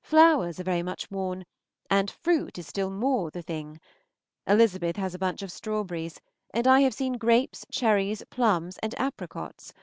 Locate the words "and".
1.90-2.10, 6.54-6.66, 8.78-8.98